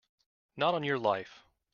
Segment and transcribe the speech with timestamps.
[0.57, 1.45] Not on your life!